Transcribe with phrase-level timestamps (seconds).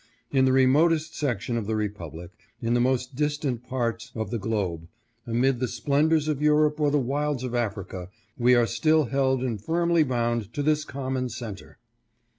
[0.31, 4.87] In the remotest section of the republic, in the most distant parts of the globe,
[5.27, 9.63] amid the splendors of Europe or the wilds of Africa, we are still held and
[9.63, 11.77] firmly bound to this com mon center.